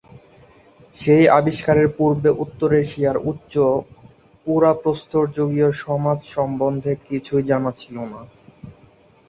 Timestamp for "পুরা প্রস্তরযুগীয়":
4.45-5.69